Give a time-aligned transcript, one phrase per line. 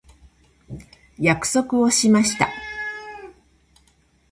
[1.19, 2.49] 約束をしました。